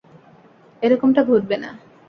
এরকমটা 0.81 1.21
ঘটবে 1.23 1.55
না। 1.63 1.69